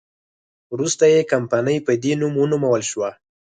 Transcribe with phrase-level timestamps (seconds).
[0.73, 3.09] وروسته یې کمپنۍ په دې نوم ونومول شوه.